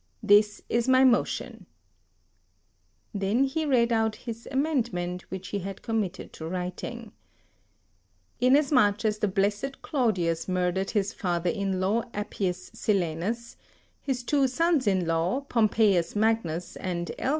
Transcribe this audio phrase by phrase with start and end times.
[0.23, 1.67] This is my motion":
[3.13, 7.11] then he read out his amendment, which he had committed to writing:
[8.39, 13.57] "Inasmuch as the blessed Claudius murdered his father in law Appius Silanus,
[14.01, 17.29] his two sons in law, Pompeius Magnus and L.